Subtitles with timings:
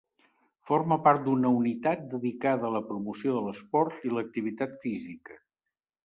[0.69, 5.37] Forma part d'una unitat dedicada a la promoció de l'esport i l'activitat física.